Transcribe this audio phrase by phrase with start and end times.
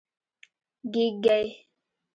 [0.91, 1.47] 🦔 ږېږګۍ